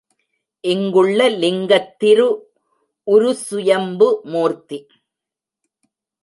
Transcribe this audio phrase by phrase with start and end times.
[0.63, 4.79] இங்குள்ள லிங்கத் திருஉரு சுயம்பு மூர்த்தி.